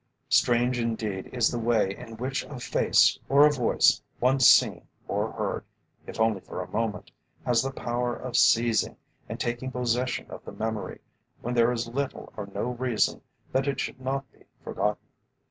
[0.29, 5.31] Strange indeed is the way in which a face or a voice once seen or
[5.33, 5.63] heard,
[6.07, 7.11] if only for a moment,
[7.45, 8.97] has the power of seizing
[9.29, 11.01] and taking possession of the memory,
[11.41, 15.05] when there is little or no reason that it should not be forgotten.